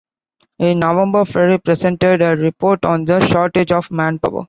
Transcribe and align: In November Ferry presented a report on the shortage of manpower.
In 0.57 0.79
November 0.79 1.25
Ferry 1.25 1.59
presented 1.59 2.23
a 2.23 2.35
report 2.35 2.85
on 2.85 3.05
the 3.05 3.19
shortage 3.23 3.71
of 3.71 3.91
manpower. 3.91 4.39